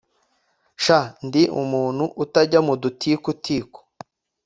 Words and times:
“Sha 0.83 0.99
ndi 1.27 1.41
umuntu 1.61 2.05
utajya 2.23 2.59
mu 2.67 2.73
dutiku 2.81 3.29
tiku 3.43 3.81